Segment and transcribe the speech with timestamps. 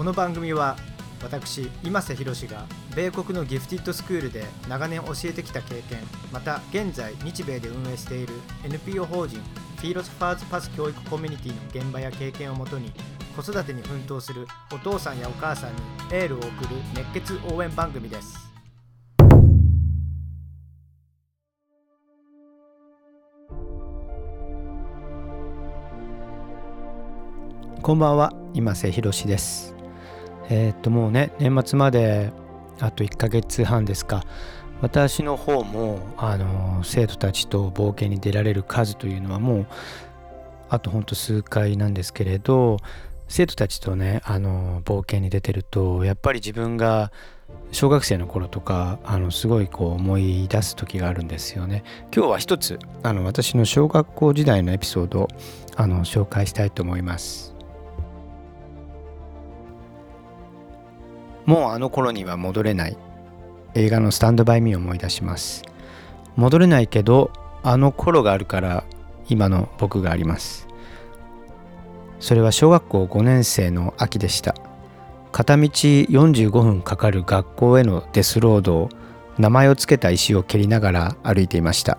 [0.00, 0.78] この番組は
[1.22, 2.64] 私今瀬宏が
[2.96, 5.98] 米国のギフティッドスクールで長年教えてきた経験
[6.32, 8.32] また現在日米で運営している
[8.64, 9.38] NPO 法人
[9.76, 12.90] フィーロスファーズパス教育コミュニティの現場や経験をもとに
[13.36, 16.50] 子育てに奮闘するお父さんやお母さんにエールを送る
[16.94, 18.48] 熱血応援番組です。
[27.82, 29.79] こんばんは今瀬宏です。
[30.50, 32.32] えー、っともうね年末まで
[32.80, 34.24] あと1ヶ月半ですか
[34.82, 39.66] 私の方もあの生徒たちと冒険に出られる数というのはもう
[40.68, 42.78] あとほんと数回なんですけれど
[43.28, 47.12] 生徒たちとねあの冒険に出てるとやっぱり自分が
[47.72, 51.84] 小学生の頃とかあのすごいこう思い出す時があるんですよね。
[52.14, 55.28] 今日は一つあの私の小学校時代のエピソード
[55.76, 57.49] あの紹介したいと思います。
[61.50, 62.96] もうあの頃には戻れない。
[63.74, 65.64] 映画の「スタンドバイミー」を思い出します。
[66.36, 67.32] 戻れないけど
[67.64, 68.84] あの頃があるから
[69.28, 70.68] 今の僕があります。
[72.20, 74.54] それは小学校5年生の秋でした。
[75.32, 78.88] 片道45分かかる学校へのデスロードを
[79.36, 81.98] 名前を付けた石を蹴りながら歩いていました。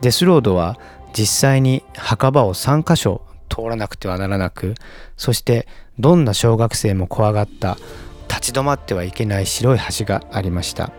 [0.00, 0.78] デスロードは
[1.12, 4.76] 実際に墓場を3カ所通らなくてはならなく
[5.16, 5.66] そして
[5.98, 7.76] どんな小学生も怖がった
[8.40, 10.90] 立ち止まってはいけない白い橋がありました。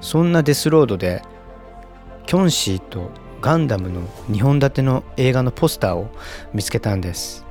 [0.00, 1.22] そんなデスロードで
[2.26, 6.08] キョンシーとガンダムの2本立ての映画のポスターを
[6.52, 7.44] 見つけたんです。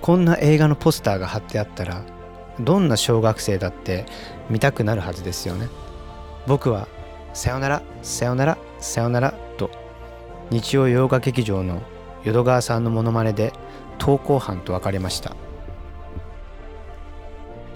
[0.00, 2.02] こんな映画のポスターが貼ってあったら
[2.58, 4.06] どんな小学生だって
[4.48, 5.68] 見たくなるはずですよね。
[6.46, 6.88] 僕は
[7.34, 9.70] さよならさよならさよならと
[10.50, 11.82] 日曜洋画劇場の
[12.24, 13.52] 淀川さんのモノマネで
[14.00, 15.36] 登校班と別れました。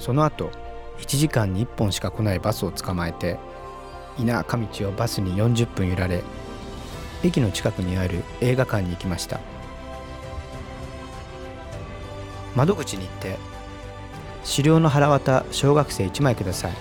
[0.05, 0.51] その後
[0.99, 3.39] 1時間に1本しか来ないバスを捕まえて
[4.19, 6.23] 田舎道をバスに40分揺られ
[7.23, 9.41] 駅の近くにある映画館に行きました。
[12.55, 13.39] 窓口に行って
[14.45, 16.73] 「資料の腹渡小学生1枚ください」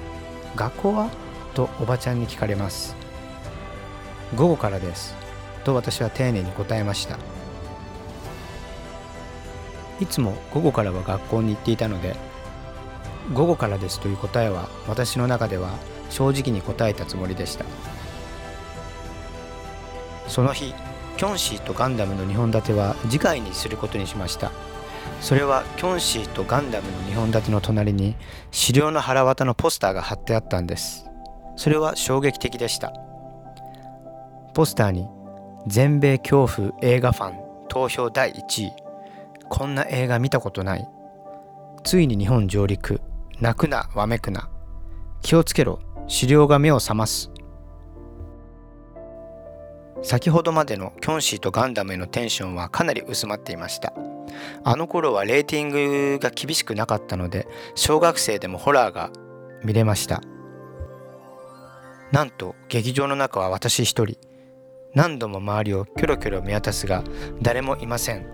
[0.56, 1.10] 「学校は?」
[1.52, 2.96] とおばちゃんに聞かれます
[4.34, 5.14] 「午後からです」
[5.64, 7.18] と私は丁寧に答えました。
[10.00, 12.16] いつも午後からは学校に行っていたので
[13.32, 15.70] 午後からですという答えは私の中では
[16.10, 17.64] 正直に答えたつもりでした。
[20.28, 20.74] その日
[21.16, 24.52] キョンシーとガンダムの2本立ては次回にすることにしました。
[25.20, 28.16] それはキョンシーとガンダムの2本立ての隣に
[28.50, 31.06] 資料の腹渡のポスターが貼ってあったんです。
[31.56, 32.92] それは衝撃的でした。
[34.52, 35.08] ポスターに
[35.66, 38.85] 全米恐怖映画ファン投票第1位。
[39.48, 40.88] こんな映画見たことない。
[41.84, 43.00] ついに日本上陸。
[43.40, 44.48] 泣くなわめくな。
[45.22, 45.78] 気をつけろ。
[46.08, 47.30] 資料が目を覚ます。
[50.02, 53.92] 先ほどまでのキョンシーとガンダムへのテンションはかなり薄まっていました。
[54.62, 59.10] あの頃はレーティングが厳しくなかったので小学生でもホラーが
[59.64, 60.22] 見れました。
[62.12, 64.16] なんと劇場の中は私一人。
[64.94, 67.02] 何度も周りをキョロキョロ見渡すが
[67.42, 68.26] 誰もいません。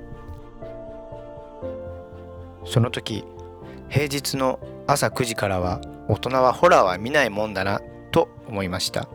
[2.65, 3.25] その時
[3.89, 7.81] 平日の朝9時からは大人はホラーは見ないもんだな
[8.11, 9.09] と思いました。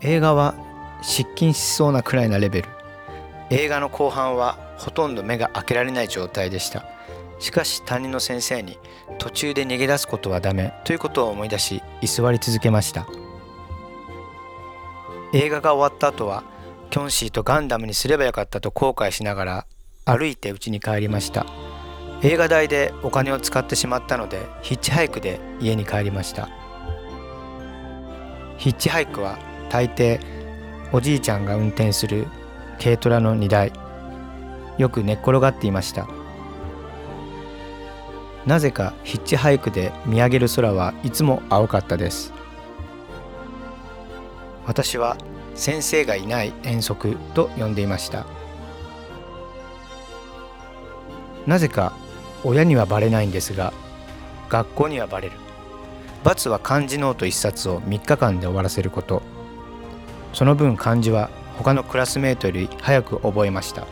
[0.00, 0.54] 映画は
[1.02, 2.68] 失禁しそうなくらいなレベル。
[3.50, 6.84] 映画の後半はほとんど目が開けられない状態でした。
[7.38, 8.78] しかし担任の先生に
[9.18, 13.06] 途中で逃げ出すことはダメということを思い出し居座り続けました。
[15.32, 16.42] 映画が終わった後は
[16.90, 19.66] キョンシーとガンダムにすればよかったと後悔しながら
[20.08, 21.44] 歩いて家に帰りました。
[22.22, 26.48] 映画代でお金を使ってしまったのでヒッチハイクで家に帰りました。
[28.56, 29.38] ヒッチハイクは
[29.68, 30.18] 大抵
[30.92, 32.26] おじいちゃんが運転する
[32.82, 33.70] 軽トラの荷台
[34.78, 36.08] よく寝っ転がっていました。
[38.46, 42.32] なぜかヒッチハイクで見上げる空はいつも青かったです。
[44.64, 45.18] 私は
[45.54, 48.37] 先生がいない遠足と呼んでいました。
[51.48, 51.94] なぜか
[52.44, 53.72] 親にはバレないんですが
[54.50, 55.36] 学校にはバレる。
[56.22, 59.22] 罰は漢字ノート1冊を3日間で終わらせること。
[60.34, 63.86] その分漢字は他のクラスメートより早く覚えました。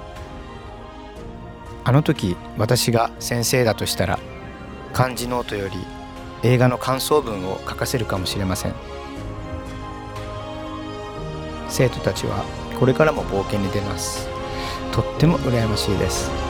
[1.85, 4.19] あの時私が先生だとしたら
[4.93, 5.79] 漢字ノートより
[6.43, 8.75] 映画の感想文を書かせるかもしれません。
[11.70, 12.44] 生徒たちは
[12.79, 14.29] これからも冒険に出ます。
[14.93, 16.46] とっても羨ましいです。